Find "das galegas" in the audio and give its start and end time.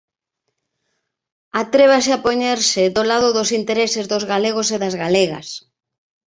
4.83-5.47